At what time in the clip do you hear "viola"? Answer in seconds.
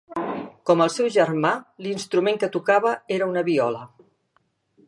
3.51-3.85